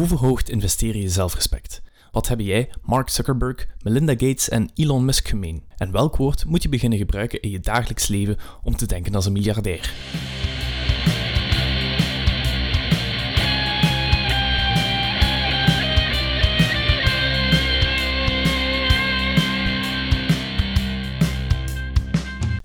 [0.00, 1.82] Hoe verhoogt investeren je zelfrespect?
[2.10, 5.64] Wat hebben jij, Mark Zuckerberg, Melinda Gates en Elon Musk gemeen?
[5.76, 9.26] En welk woord moet je beginnen gebruiken in je dagelijks leven om te denken als
[9.26, 9.92] een miljardair?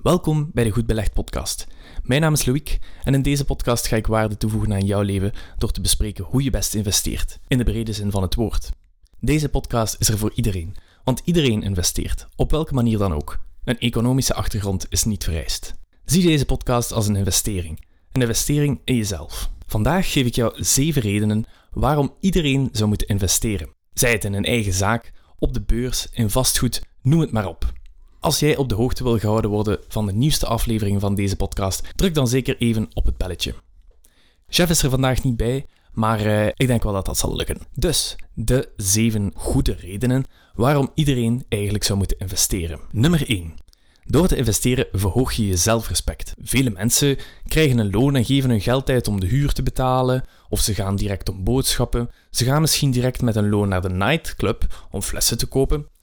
[0.02, 1.68] Welkom bij de Goed Belegd podcast.
[2.06, 5.32] Mijn naam is Loïc en in deze podcast ga ik waarde toevoegen aan jouw leven
[5.58, 8.70] door te bespreken hoe je best investeert, in de brede zin van het woord.
[9.20, 13.40] Deze podcast is er voor iedereen, want iedereen investeert, op welke manier dan ook.
[13.64, 15.74] Een economische achtergrond is niet vereist.
[16.06, 19.50] Zie deze podcast als een investering, een investering in jezelf.
[19.68, 23.70] Vandaag geef ik jou zeven redenen waarom iedereen zou moeten investeren.
[23.94, 27.74] Zij het in een eigen zaak, op de beurs, in vastgoed, noem het maar op.
[28.26, 31.84] Als jij op de hoogte wil gehouden worden van de nieuwste aflevering van deze podcast,
[31.96, 33.54] druk dan zeker even op het belletje.
[34.48, 37.58] Chef is er vandaag niet bij, maar uh, ik denk wel dat dat zal lukken.
[37.74, 42.80] Dus de zeven goede redenen waarom iedereen eigenlijk zou moeten investeren.
[42.92, 43.54] Nummer 1.
[44.04, 46.34] Door te investeren verhoog je je zelfrespect.
[46.42, 50.24] Vele mensen krijgen een loon en geven hun geld uit om de huur te betalen,
[50.50, 52.10] of ze gaan direct om boodschappen.
[52.30, 55.94] Ze gaan misschien direct met een loon naar de nightclub om flessen te kopen.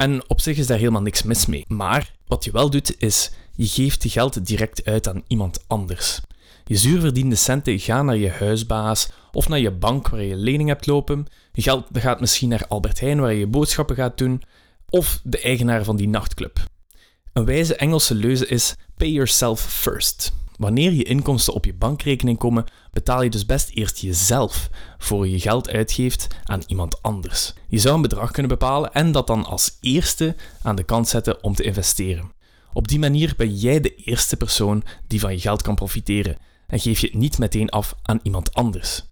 [0.00, 1.64] En op zich is daar helemaal niks mis mee.
[1.68, 6.20] Maar wat je wel doet, is je geeft je geld direct uit aan iemand anders.
[6.64, 10.86] Je zuurverdiende centen gaan naar je huisbaas of naar je bank waar je lening hebt
[10.86, 11.26] lopen.
[11.52, 14.42] Je geld gaat misschien naar Albert Heijn waar je boodschappen gaat doen,
[14.88, 16.58] of de eigenaar van die nachtclub.
[17.32, 20.32] Een wijze Engelse leuze is pay yourself first.
[20.60, 25.40] Wanneer je inkomsten op je bankrekening komen, betaal je dus best eerst jezelf voor je
[25.40, 27.54] geld uitgeeft aan iemand anders.
[27.68, 31.42] Je zou een bedrag kunnen bepalen en dat dan als eerste aan de kant zetten
[31.42, 32.32] om te investeren.
[32.72, 36.36] Op die manier ben jij de eerste persoon die van je geld kan profiteren
[36.66, 39.04] en geef je het niet meteen af aan iemand anders.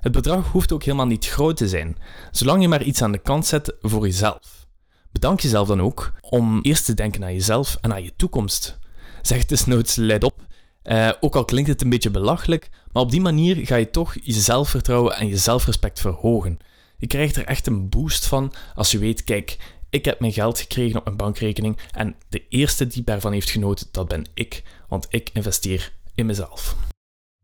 [0.00, 1.96] Het bedrag hoeft ook helemaal niet groot te zijn,
[2.30, 4.66] zolang je maar iets aan de kant zet voor jezelf.
[5.12, 8.78] Bedank jezelf dan ook om eerst te denken aan jezelf en aan je toekomst.
[9.22, 10.43] Zeg desnoods let op
[10.84, 14.14] uh, ook al klinkt het een beetje belachelijk, maar op die manier ga je toch
[14.22, 16.58] je zelfvertrouwen en je zelfrespect verhogen.
[16.98, 19.56] Je krijgt er echt een boost van als je weet, kijk,
[19.90, 23.86] ik heb mijn geld gekregen op mijn bankrekening en de eerste die daarvan heeft genoten,
[23.90, 26.76] dat ben ik, want ik investeer in mezelf.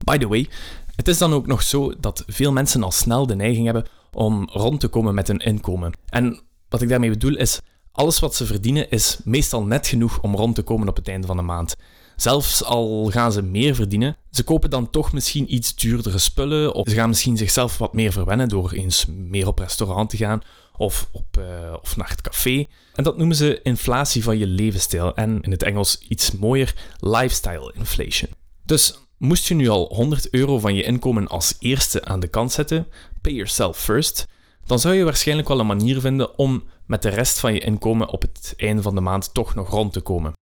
[0.04, 0.48] By the way,
[0.96, 4.48] het is dan ook nog zo dat veel mensen al snel de neiging hebben om
[4.52, 5.92] rond te komen met hun inkomen.
[6.08, 7.60] En wat ik daarmee bedoel is,
[7.92, 11.26] alles wat ze verdienen is meestal net genoeg om rond te komen op het einde
[11.26, 11.76] van de maand.
[12.20, 16.88] Zelfs al gaan ze meer verdienen, ze kopen dan toch misschien iets duurdere spullen of
[16.88, 20.42] ze gaan misschien zichzelf wat meer verwennen door eens meer op restaurant te gaan
[20.76, 22.64] of, op, uh, of naar het café.
[22.94, 27.74] En dat noemen ze inflatie van je levensstijl en in het Engels iets mooier lifestyle
[27.76, 28.30] inflation.
[28.64, 32.52] Dus moest je nu al 100 euro van je inkomen als eerste aan de kant
[32.52, 32.86] zetten,
[33.20, 34.26] pay yourself first,
[34.66, 38.08] dan zou je waarschijnlijk wel een manier vinden om met de rest van je inkomen
[38.08, 40.38] op het einde van de maand toch nog rond te komen.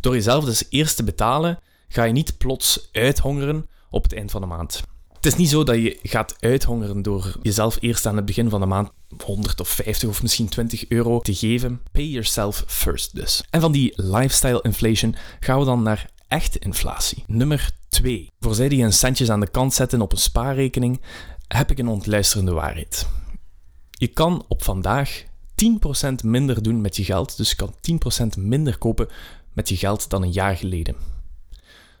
[0.00, 4.40] Door jezelf dus eerst te betalen, ga je niet plots uithongeren op het eind van
[4.40, 4.82] de maand.
[5.12, 8.60] Het is niet zo dat je gaat uithongeren door jezelf eerst aan het begin van
[8.60, 8.90] de maand
[9.24, 11.82] 100 of 50 of misschien 20 euro te geven.
[11.92, 13.42] Pay yourself first dus.
[13.50, 17.24] En van die lifestyle inflation gaan we dan naar echte inflatie.
[17.26, 18.30] Nummer 2.
[18.40, 21.00] Voor zij die een centjes aan de kant zetten op een spaarrekening,
[21.48, 23.08] heb ik een ontluisterende waarheid.
[23.90, 25.24] Je kan op vandaag
[25.64, 27.74] 10% minder doen met je geld, dus je kan
[28.38, 29.08] 10% minder kopen
[29.58, 30.96] met je geld dan een jaar geleden.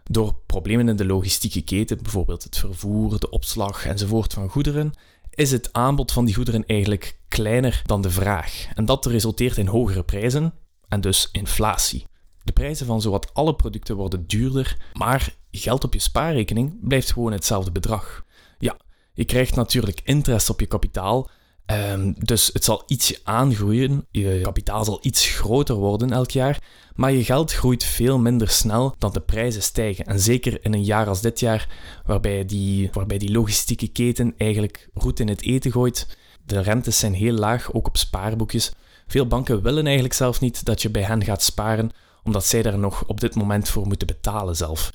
[0.04, 4.92] Door problemen in de logistieke keten, bijvoorbeeld het vervoer, de opslag enzovoort van goederen,
[5.30, 8.68] is het aanbod van die goederen eigenlijk kleiner dan de vraag.
[8.74, 10.54] En dat resulteert in hogere prijzen
[10.88, 12.06] en dus inflatie.
[12.42, 17.32] De prijzen van zowat alle producten worden duurder, maar geld op je spaarrekening blijft gewoon
[17.32, 18.24] hetzelfde bedrag.
[18.58, 18.76] Ja,
[19.12, 21.30] je krijgt natuurlijk interest op je kapitaal,
[21.70, 26.62] Um, dus het zal ietsje aangroeien, je kapitaal zal iets groter worden elk jaar,
[26.94, 30.04] maar je geld groeit veel minder snel dan de prijzen stijgen.
[30.04, 31.68] En zeker in een jaar als dit jaar,
[32.06, 36.16] waarbij die, waarbij die logistieke keten eigenlijk roet in het eten gooit.
[36.44, 38.72] De rentes zijn heel laag, ook op spaarboekjes.
[39.06, 41.90] Veel banken willen eigenlijk zelf niet dat je bij hen gaat sparen,
[42.22, 44.90] omdat zij daar nog op dit moment voor moeten betalen zelf.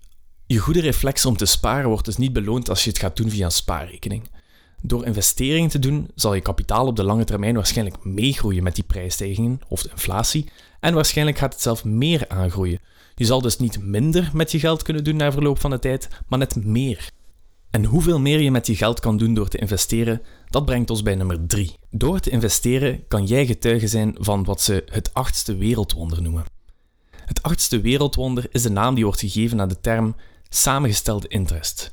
[0.46, 3.30] Je goede reflex om te sparen wordt dus niet beloond als je het gaat doen
[3.30, 4.30] via een spaarrekening.
[4.86, 8.84] Door investeringen te doen zal je kapitaal op de lange termijn waarschijnlijk meegroeien met die
[8.84, 10.50] prijsstijgingen of de inflatie
[10.80, 12.80] en waarschijnlijk gaat het zelf meer aangroeien.
[13.16, 16.08] Je zal dus niet minder met je geld kunnen doen na verloop van de tijd,
[16.28, 17.10] maar net meer.
[17.70, 21.04] En hoeveel meer je met je geld kan doen door te investeren, dat brengt ons
[21.04, 21.76] bij nummer 3.
[21.90, 26.44] Door te investeren kan jij getuige zijn van wat ze het achtste wereldwonder noemen.
[27.10, 30.16] Het achtste wereldwonder is de naam die wordt gegeven aan de term
[30.50, 31.92] samengestelde interest.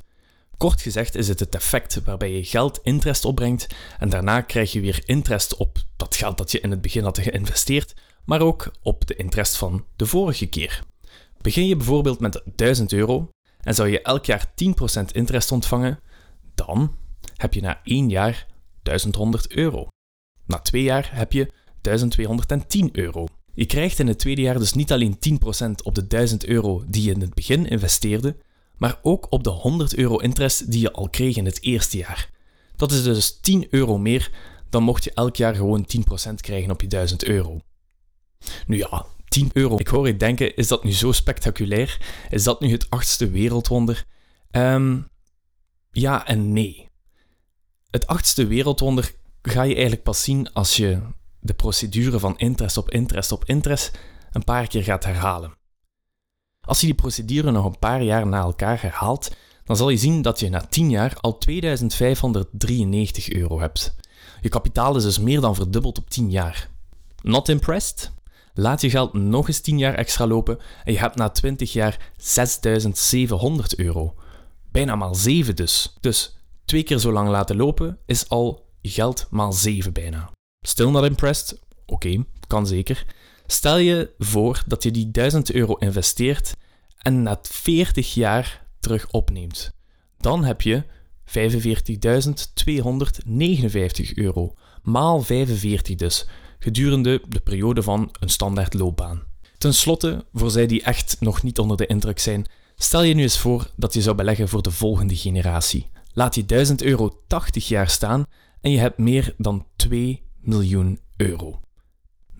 [0.61, 3.67] Kort gezegd is het het effect waarbij je geld interest opbrengt
[3.99, 7.19] en daarna krijg je weer interest op dat geld dat je in het begin had
[7.19, 10.83] geïnvesteerd, maar ook op de interest van de vorige keer.
[11.41, 13.29] Begin je bijvoorbeeld met 1000 euro
[13.61, 14.53] en zou je elk jaar 10%
[15.11, 15.99] interest ontvangen,
[16.55, 16.95] dan
[17.35, 18.47] heb je na één jaar
[18.83, 19.87] 1100 euro.
[20.45, 23.25] Na twee jaar heb je 1210 euro.
[23.53, 25.17] Je krijgt in het tweede jaar dus niet alleen
[25.69, 28.35] 10% op de 1000 euro die je in het begin investeerde,
[28.81, 32.29] maar ook op de 100 euro interest die je al kreeg in het eerste jaar.
[32.75, 34.31] Dat is dus 10 euro meer
[34.69, 35.87] dan mocht je elk jaar gewoon
[36.29, 37.59] 10% krijgen op je 1000 euro.
[38.67, 39.77] Nu ja, 10 euro.
[39.77, 42.01] Ik hoor je denken, is dat nu zo spectaculair?
[42.29, 44.05] Is dat nu het achtste wereldwonder?
[44.51, 45.09] Um,
[45.91, 46.89] ja en nee.
[47.89, 49.11] Het achtste wereldwonder
[49.41, 51.01] ga je eigenlijk pas zien als je
[51.39, 53.99] de procedure van interest op interest op interest
[54.31, 55.59] een paar keer gaat herhalen.
[56.67, 60.21] Als je die procedure nog een paar jaar na elkaar herhaalt, dan zal je zien
[60.21, 63.95] dat je na 10 jaar al 2593 euro hebt.
[64.41, 66.69] Je kapitaal is dus meer dan verdubbeld op 10 jaar.
[67.21, 68.11] Not impressed?
[68.53, 72.11] Laat je geld nog eens 10 jaar extra lopen en je hebt na 20 jaar
[72.17, 74.15] 6700 euro.
[74.71, 75.97] Bijna maal 7 dus.
[75.99, 80.31] Dus twee keer zo lang laten lopen is al geld maal 7 bijna.
[80.65, 81.59] Still not impressed?
[81.85, 83.05] Oké, kan zeker.
[83.51, 86.55] Stel je voor dat je die 1000 euro investeert
[86.97, 89.71] en na 40 jaar terug opneemt.
[90.17, 90.83] Dan heb je
[91.25, 91.31] 45.259
[94.13, 94.53] euro,
[94.83, 96.27] maal 45 dus,
[96.59, 99.23] gedurende de periode van een standaard loopbaan.
[99.57, 102.45] Ten slotte, voor zij die echt nog niet onder de indruk zijn,
[102.75, 105.87] stel je nu eens voor dat je zou beleggen voor de volgende generatie.
[106.13, 108.25] Laat je 1000 euro 80 jaar staan
[108.61, 111.59] en je hebt meer dan 2 miljoen euro.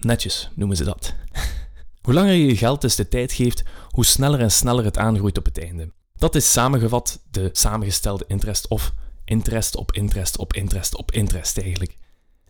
[0.05, 1.13] Netjes noemen ze dat.
[2.01, 5.37] hoe langer je je geld dus de tijd geeft, hoe sneller en sneller het aangroeit
[5.37, 5.91] op het einde.
[6.15, 8.93] Dat is samengevat de samengestelde interest of
[9.25, 11.97] interest op interest op interest op interest eigenlijk.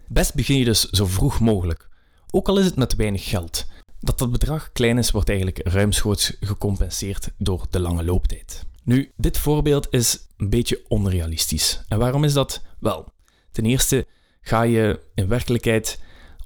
[0.08, 1.90] Best begin je dus zo vroeg mogelijk,
[2.30, 3.66] ook al is het met weinig geld.
[4.00, 8.66] Dat dat bedrag klein is, wordt eigenlijk ruimschoots gecompenseerd door de lange looptijd.
[8.84, 11.84] Nu, dit voorbeeld is een beetje onrealistisch.
[11.88, 12.62] En waarom is dat?
[12.80, 13.14] Wel,
[13.52, 14.08] ten eerste
[14.42, 16.00] ga je in werkelijkheid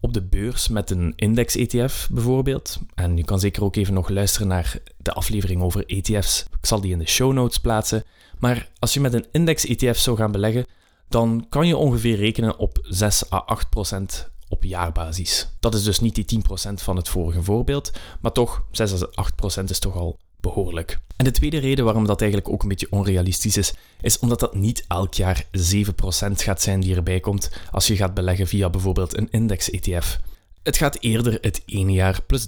[0.06, 2.80] op de beurs met een index-ETF bijvoorbeeld.
[2.96, 6.46] En je kan zeker ook even nog luisteren naar de aflevering over ETF's.
[6.60, 8.04] Ik zal die in de show notes plaatsen.
[8.40, 10.66] Maar als je met een index-ETF zou gaan beleggen,
[11.10, 15.50] dan kan je ongeveer rekenen op 6 à 8 procent op jaarbasis.
[15.60, 17.92] Dat is dus niet die 10% van het vorige voorbeeld,
[18.22, 19.08] maar toch 6 à
[19.60, 21.00] 8% is toch al behoorlijk.
[21.16, 24.56] En de tweede reden waarom dat eigenlijk ook een beetje onrealistisch is, is omdat dat
[24.56, 25.48] niet elk jaar 7%
[26.32, 30.20] gaat zijn die erbij komt als je gaat beleggen via bijvoorbeeld een index-ETF.
[30.64, 32.48] Het gaat eerder het ene jaar plus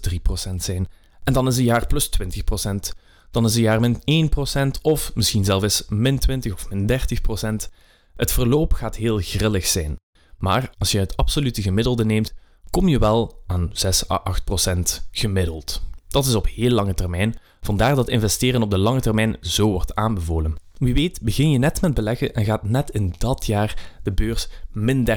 [0.50, 0.88] 3% zijn.
[1.24, 2.96] En dan is een jaar plus 20%.
[3.32, 4.30] Dan is een jaar min
[4.78, 7.72] 1% of misschien zelfs min 20 of min 30%.
[8.16, 9.96] Het verloop gaat heel grillig zijn.
[10.38, 12.34] Maar als je het absolute gemiddelde neemt,
[12.70, 15.87] kom je wel aan 6 à 8% gemiddeld.
[16.08, 19.96] Dat is op heel lange termijn, vandaar dat investeren op de lange termijn zo wordt
[19.96, 20.56] aanbevolen.
[20.78, 24.48] Wie weet begin je net met beleggen en gaat net in dat jaar de beurs
[24.72, 25.12] min 30%.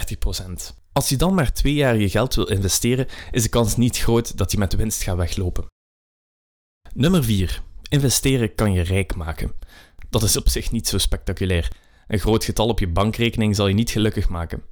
[0.93, 4.37] Als je dan maar twee jaar je geld wil investeren, is de kans niet groot
[4.37, 5.67] dat je met winst gaat weglopen.
[6.95, 7.63] Nummer 4.
[7.89, 9.53] Investeren kan je rijk maken.
[10.11, 11.73] Dat is op zich niet zo spectaculair.
[12.09, 14.63] Een groot getal op je bankrekening zal je niet gelukkig maken.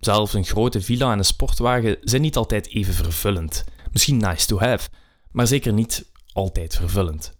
[0.00, 3.64] Zelfs een grote villa en een sportwagen zijn niet altijd even vervullend.
[3.92, 4.88] Misschien nice to have,
[5.30, 7.36] maar zeker niet altijd vervullend.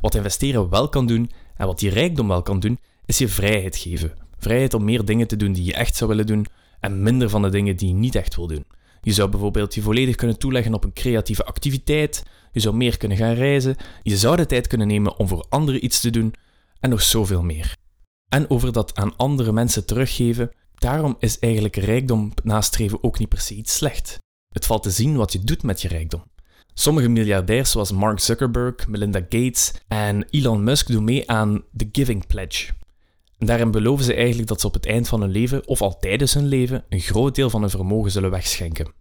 [0.00, 3.76] Wat investeren wel kan doen en wat die rijkdom wel kan doen, is je vrijheid
[3.76, 4.12] geven.
[4.38, 6.46] Vrijheid om meer dingen te doen die je echt zou willen doen
[6.80, 8.64] en minder van de dingen die je niet echt wil doen.
[9.00, 13.16] Je zou bijvoorbeeld je volledig kunnen toeleggen op een creatieve activiteit, je zou meer kunnen
[13.16, 16.34] gaan reizen, je zou de tijd kunnen nemen om voor anderen iets te doen
[16.80, 17.76] en nog zoveel meer.
[18.28, 23.40] En over dat aan andere mensen teruggeven, daarom is eigenlijk rijkdom nastreven ook niet per
[23.40, 24.18] se iets slecht.
[24.48, 26.24] Het valt te zien wat je doet met je rijkdom.
[26.78, 32.26] Sommige miljardairs zoals Mark Zuckerberg, Melinda Gates en Elon Musk doen mee aan The Giving
[32.26, 32.72] Pledge.
[33.38, 36.34] Daarin beloven ze eigenlijk dat ze op het eind van hun leven, of al tijdens
[36.34, 38.92] hun leven, een groot deel van hun vermogen zullen wegschenken.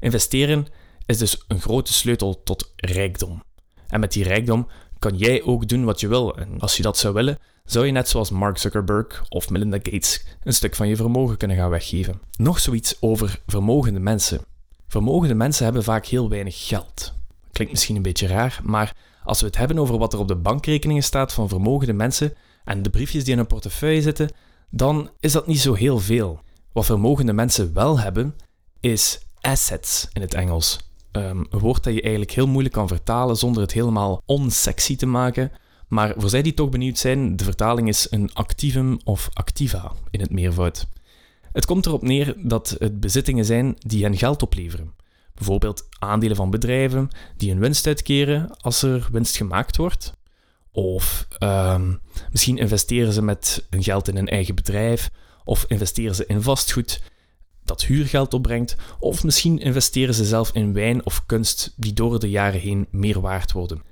[0.00, 0.66] Investeren
[1.06, 3.42] is dus een grote sleutel tot rijkdom.
[3.88, 6.36] En met die rijkdom kan jij ook doen wat je wil.
[6.36, 10.24] En als je dat zou willen, zou je net zoals Mark Zuckerberg of Melinda Gates
[10.42, 12.20] een stuk van je vermogen kunnen gaan weggeven.
[12.36, 14.49] Nog zoiets over vermogende mensen.
[14.90, 17.12] Vermogende mensen hebben vaak heel weinig geld.
[17.52, 20.36] Klinkt misschien een beetje raar, maar als we het hebben over wat er op de
[20.36, 24.30] bankrekeningen staat van vermogende mensen en de briefjes die in een portefeuille zitten,
[24.70, 26.40] dan is dat niet zo heel veel.
[26.72, 28.34] Wat vermogende mensen wel hebben,
[28.80, 30.78] is assets in het Engels.
[31.12, 35.06] Um, een woord dat je eigenlijk heel moeilijk kan vertalen zonder het helemaal onsexy te
[35.06, 35.52] maken.
[35.88, 40.20] Maar voor zij die toch benieuwd zijn, de vertaling is een activum of activa in
[40.20, 40.86] het meervoud.
[41.52, 44.94] Het komt erop neer dat het bezittingen zijn die hen geld opleveren.
[45.34, 50.12] Bijvoorbeeld aandelen van bedrijven die een winst uitkeren als er winst gemaakt wordt.
[50.72, 51.94] Of ehm,
[52.30, 55.10] misschien investeren ze met hun geld in een eigen bedrijf.
[55.44, 57.02] Of investeren ze in vastgoed
[57.64, 58.76] dat huurgeld opbrengt.
[58.98, 63.20] Of misschien investeren ze zelf in wijn of kunst die door de jaren heen meer
[63.20, 63.82] waard worden.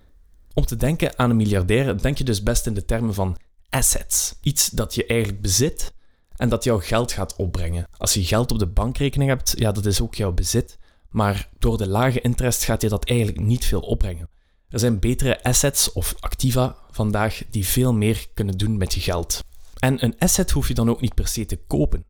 [0.54, 3.36] Om te denken aan een miljardair denk je dus best in de termen van
[3.68, 4.34] assets.
[4.42, 5.92] Iets dat je eigenlijk bezit
[6.38, 7.86] en dat jouw geld gaat opbrengen.
[7.96, 10.78] Als je geld op de bankrekening hebt, ja, dat is ook jouw bezit.
[11.08, 14.28] Maar door de lage interest gaat je dat eigenlijk niet veel opbrengen.
[14.68, 19.44] Er zijn betere assets of activa vandaag die veel meer kunnen doen met je geld.
[19.78, 22.04] En een asset hoef je dan ook niet per se te kopen.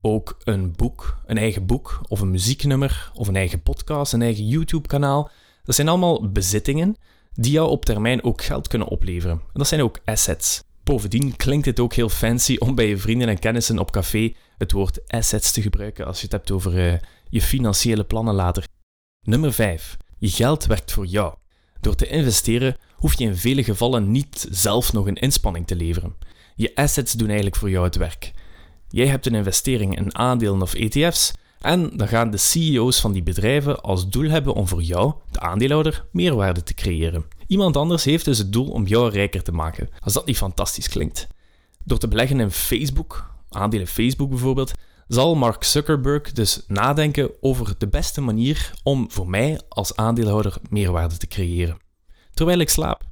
[0.00, 4.46] Ook een boek, een eigen boek of een muzieknummer of een eigen podcast, een eigen
[4.46, 5.30] YouTube-kanaal.
[5.64, 6.96] Dat zijn allemaal bezittingen
[7.32, 9.40] die jou op termijn ook geld kunnen opleveren.
[9.40, 10.62] En dat zijn ook assets.
[10.90, 14.72] Bovendien klinkt het ook heel fancy om bij je vrienden en kennissen op café het
[14.72, 16.94] woord assets te gebruiken als je het hebt over uh,
[17.28, 18.64] je financiële plannen later.
[19.20, 19.96] Nummer 5.
[20.18, 21.34] Je geld werkt voor jou.
[21.80, 26.16] Door te investeren hoef je in vele gevallen niet zelf nog een inspanning te leveren.
[26.54, 28.32] Je assets doen eigenlijk voor jou het werk.
[28.88, 33.22] Jij hebt een investering in aandelen of ETF's en dan gaan de CEO's van die
[33.22, 37.38] bedrijven als doel hebben om voor jou, de aandeelhouder, meerwaarde te creëren.
[37.50, 40.88] Iemand anders heeft dus het doel om jou rijker te maken, als dat niet fantastisch
[40.88, 41.26] klinkt.
[41.84, 44.72] Door te beleggen in Facebook, aandelen Facebook bijvoorbeeld,
[45.08, 51.16] zal Mark Zuckerberg dus nadenken over de beste manier om voor mij als aandeelhouder meerwaarde
[51.16, 51.78] te creëren.
[52.34, 53.02] Terwijl ik slaap.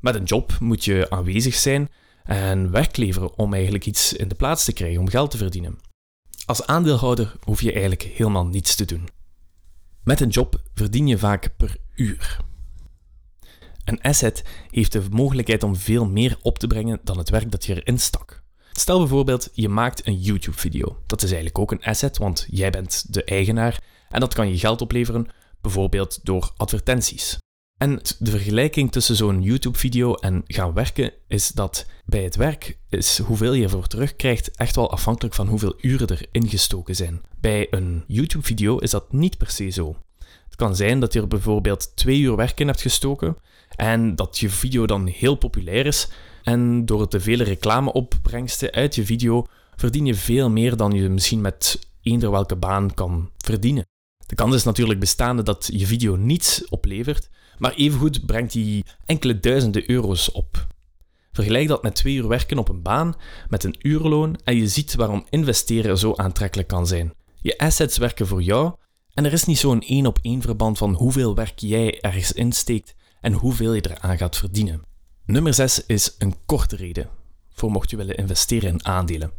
[0.00, 1.88] Met een job moet je aanwezig zijn
[2.24, 5.78] en werk leveren om eigenlijk iets in de plaats te krijgen, om geld te verdienen.
[6.44, 9.08] Als aandeelhouder hoef je eigenlijk helemaal niets te doen.
[10.04, 12.48] Met een job verdien je vaak per uur.
[13.90, 17.64] Een asset heeft de mogelijkheid om veel meer op te brengen dan het werk dat
[17.64, 18.42] je erin stak.
[18.72, 20.96] Stel bijvoorbeeld, je maakt een YouTube-video.
[21.06, 24.58] Dat is eigenlijk ook een asset, want jij bent de eigenaar en dat kan je
[24.58, 25.26] geld opleveren,
[25.60, 27.38] bijvoorbeeld door advertenties.
[27.76, 33.18] En de vergelijking tussen zo'n YouTube-video en gaan werken is dat bij het werk is
[33.18, 37.22] hoeveel je ervoor terugkrijgt echt wel afhankelijk van hoeveel uren er ingestoken zijn.
[37.40, 39.96] Bij een YouTube-video is dat niet per se zo.
[40.44, 43.36] Het kan zijn dat je er bijvoorbeeld twee uur werk in hebt gestoken
[43.76, 46.08] en dat je video dan heel populair is
[46.42, 49.46] en door de vele reclameopbrengsten uit je video
[49.76, 53.86] verdien je veel meer dan je misschien met eender welke baan kan verdienen.
[54.26, 59.40] De kans is natuurlijk bestaande dat je video niets oplevert, maar evengoed brengt die enkele
[59.40, 60.66] duizenden euro's op.
[61.32, 63.14] Vergelijk dat met twee uur werken op een baan
[63.48, 67.12] met een uurloon en je ziet waarom investeren zo aantrekkelijk kan zijn.
[67.42, 68.74] Je assets werken voor jou
[69.14, 72.94] en er is niet zo'n één op één verband van hoeveel werk jij ergens insteekt
[73.20, 74.82] en hoeveel je eraan gaat verdienen.
[75.26, 77.18] Nummer 6 is een korte reden
[77.60, 79.32] voor mocht je willen investeren in aandelen.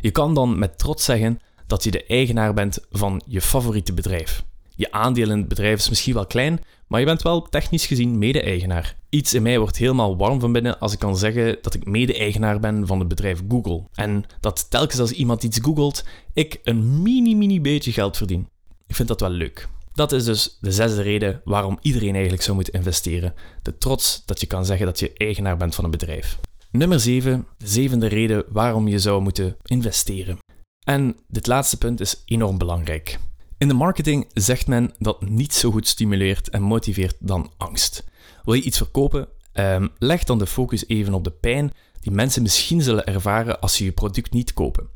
[0.00, 4.44] Je kan dan met trots zeggen dat je de eigenaar bent van je favoriete bedrijf.
[4.76, 8.18] Je aandeel in het bedrijf is misschien wel klein, maar je bent wel technisch gezien
[8.18, 8.96] mede-eigenaar.
[9.08, 12.60] Iets in mij wordt helemaal warm van binnen als ik kan zeggen dat ik mede-eigenaar
[12.60, 13.82] ben van het bedrijf Google.
[13.94, 18.48] En dat telkens als iemand iets googelt, ik een mini-mini beetje geld verdien.
[18.86, 19.68] Ik vind dat wel leuk.
[19.96, 23.34] Dat is dus de zesde reden waarom iedereen eigenlijk zou moeten investeren.
[23.62, 26.38] De trots dat je kan zeggen dat je eigenaar bent van een bedrijf.
[26.70, 30.38] Nummer 7, de zevende reden waarom je zou moeten investeren.
[30.86, 33.18] En dit laatste punt is enorm belangrijk.
[33.58, 38.04] In de marketing zegt men dat niets zo goed stimuleert en motiveert dan angst.
[38.44, 39.28] Wil je iets verkopen?
[39.52, 43.76] Um, leg dan de focus even op de pijn die mensen misschien zullen ervaren als
[43.76, 44.88] ze je product niet kopen.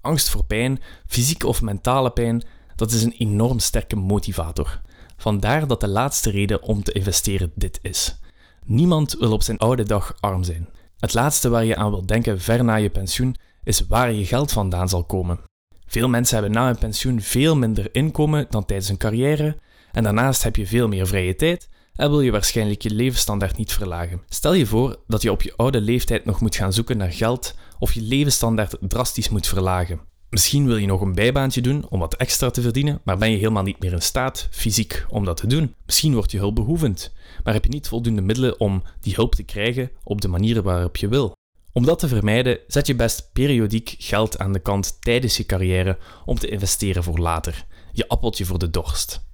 [0.00, 2.42] Angst voor pijn, fysieke of mentale pijn,
[2.80, 4.80] dat is een enorm sterke motivator.
[5.16, 8.18] Vandaar dat de laatste reden om te investeren dit is.
[8.64, 10.68] Niemand wil op zijn oude dag arm zijn.
[10.98, 14.52] Het laatste waar je aan wilt denken ver na je pensioen is waar je geld
[14.52, 15.40] vandaan zal komen.
[15.86, 19.56] Veel mensen hebben na hun pensioen veel minder inkomen dan tijdens hun carrière
[19.92, 23.72] en daarnaast heb je veel meer vrije tijd en wil je waarschijnlijk je levensstandaard niet
[23.72, 24.22] verlagen.
[24.28, 27.54] Stel je voor dat je op je oude leeftijd nog moet gaan zoeken naar geld
[27.78, 30.09] of je levensstandaard drastisch moet verlagen.
[30.30, 33.36] Misschien wil je nog een bijbaantje doen om wat extra te verdienen, maar ben je
[33.36, 35.74] helemaal niet meer in staat, fysiek, om dat te doen.
[35.86, 37.12] Misschien word je hulpbehoevend,
[37.44, 40.96] maar heb je niet voldoende middelen om die hulp te krijgen op de manier waarop
[40.96, 41.32] je wil.
[41.72, 45.98] Om dat te vermijden, zet je best periodiek geld aan de kant tijdens je carrière
[46.24, 47.66] om te investeren voor later.
[47.92, 49.28] Je appeltje voor de dorst.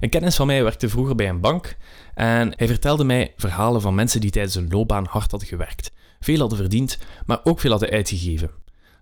[0.00, 1.76] Een kennis van mij werkte vroeger bij een bank
[2.14, 6.38] en hij vertelde mij verhalen van mensen die tijdens hun loopbaan hard hadden gewerkt, veel
[6.38, 8.50] hadden verdiend, maar ook veel hadden uitgegeven.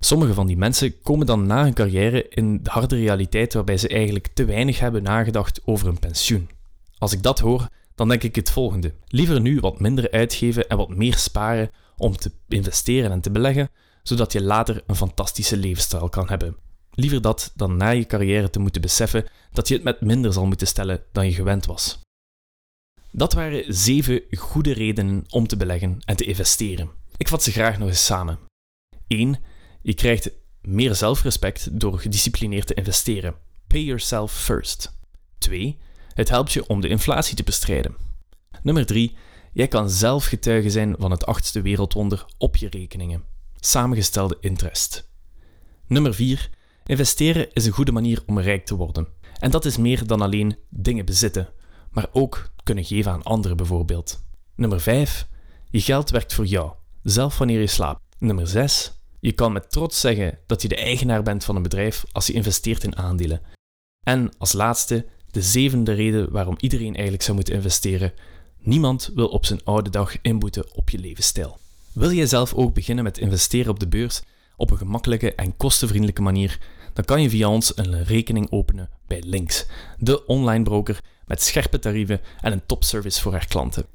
[0.00, 3.88] Sommige van die mensen komen dan na hun carrière in de harde realiteit waarbij ze
[3.88, 6.48] eigenlijk te weinig hebben nagedacht over hun pensioen.
[6.98, 8.94] Als ik dat hoor, dan denk ik het volgende.
[9.06, 13.70] Liever nu wat minder uitgeven en wat meer sparen om te investeren en te beleggen,
[14.02, 16.56] zodat je later een fantastische levensstijl kan hebben.
[16.90, 20.46] Liever dat dan na je carrière te moeten beseffen dat je het met minder zal
[20.46, 22.00] moeten stellen dan je gewend was.
[23.10, 26.90] Dat waren zeven goede redenen om te beleggen en te investeren.
[27.16, 28.38] Ik vat ze graag nog eens samen.
[29.06, 29.38] 1.
[29.80, 30.30] Je krijgt
[30.62, 33.34] meer zelfrespect door gedisciplineerd te investeren.
[33.66, 34.98] Pay yourself first.
[35.38, 35.78] 2.
[36.14, 37.96] Het helpt je om de inflatie te bestrijden.
[38.62, 39.16] Nummer 3.
[39.52, 43.24] Jij kan zelf getuige zijn van het achtste wereldwonder op je rekeningen.
[43.54, 45.10] Samengestelde interest.
[45.86, 46.50] Nummer 4.
[46.84, 49.08] Investeren is een goede manier om rijk te worden.
[49.38, 51.48] En dat is meer dan alleen dingen bezitten,
[51.90, 54.24] maar ook kunnen geven aan anderen bijvoorbeeld.
[54.54, 55.28] Nummer 5.
[55.70, 58.00] Je geld werkt voor jou, zelf wanneer je slaapt.
[58.18, 58.97] Nummer 6.
[59.20, 62.32] Je kan met trots zeggen dat je de eigenaar bent van een bedrijf als je
[62.32, 63.40] investeert in aandelen.
[64.04, 68.12] En als laatste, de zevende reden waarom iedereen eigenlijk zou moeten investeren.
[68.58, 71.58] Niemand wil op zijn oude dag inboeten op je levensstijl.
[71.92, 74.22] Wil jij zelf ook beginnen met investeren op de beurs
[74.56, 76.58] op een gemakkelijke en kostenvriendelijke manier?
[76.92, 79.66] Dan kan je via ons een rekening openen bij Links,
[79.98, 83.86] de online broker met scherpe tarieven en een topservice voor haar klanten.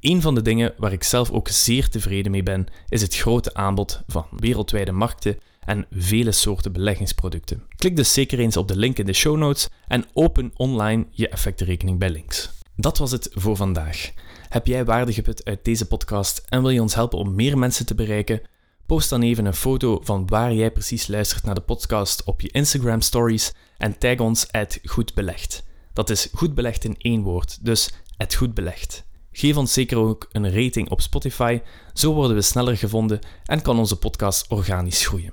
[0.00, 3.54] Een van de dingen waar ik zelf ook zeer tevreden mee ben, is het grote
[3.54, 7.62] aanbod van wereldwijde markten en vele soorten beleggingsproducten.
[7.76, 11.28] Klik dus zeker eens op de link in de show notes en open online je
[11.28, 12.50] effectenrekening bij links.
[12.76, 14.12] Dat was het voor vandaag.
[14.48, 17.86] Heb jij waarde geput uit deze podcast en wil je ons helpen om meer mensen
[17.86, 18.42] te bereiken?
[18.86, 22.50] Post dan even een foto van waar jij precies luistert naar de podcast op je
[22.50, 25.64] Instagram stories en tag ons at goedbelegd.
[25.92, 29.06] Dat is goed belegd in één woord, dus het goed belegd.
[29.32, 31.60] Geef ons zeker ook een rating op Spotify,
[31.92, 35.32] zo worden we sneller gevonden en kan onze podcast organisch groeien.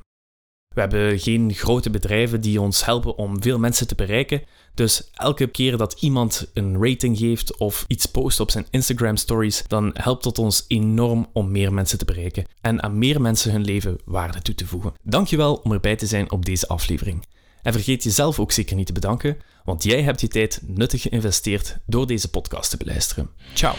[0.76, 4.42] We hebben geen grote bedrijven die ons helpen om veel mensen te bereiken,
[4.74, 9.64] dus elke keer dat iemand een rating geeft of iets post op zijn Instagram stories,
[9.68, 13.64] dan helpt dat ons enorm om meer mensen te bereiken en aan meer mensen hun
[13.64, 14.94] leven waarde toe te voegen.
[15.04, 17.26] Dankjewel om erbij te zijn op deze aflevering.
[17.66, 21.78] En vergeet jezelf ook zeker niet te bedanken, want jij hebt je tijd nuttig geïnvesteerd
[21.86, 23.30] door deze podcast te beluisteren.
[23.54, 23.76] Ciao!